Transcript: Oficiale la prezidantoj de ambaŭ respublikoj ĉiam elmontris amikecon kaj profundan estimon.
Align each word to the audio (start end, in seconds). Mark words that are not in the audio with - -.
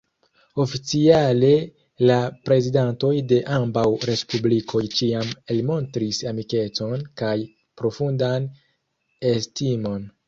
Oficiale 0.61 1.49
la 2.09 2.15
prezidantoj 2.49 3.11
de 3.33 3.37
ambaŭ 3.57 3.83
respublikoj 4.11 4.81
ĉiam 5.01 5.35
elmontris 5.57 6.23
amikecon 6.33 7.07
kaj 7.23 7.35
profundan 7.83 8.49
estimon. 9.37 10.15